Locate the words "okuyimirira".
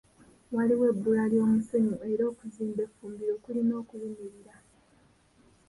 3.81-4.55